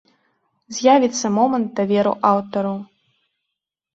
[0.77, 2.71] З'явіцца момант даверу аўтару!